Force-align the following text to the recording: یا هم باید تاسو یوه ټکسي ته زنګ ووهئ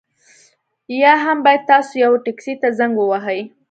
یا 1.01 1.13
هم 1.23 1.37
باید 1.45 1.67
تاسو 1.71 1.93
یوه 2.03 2.17
ټکسي 2.25 2.53
ته 2.61 2.67
زنګ 2.77 2.93
ووهئ 2.97 3.41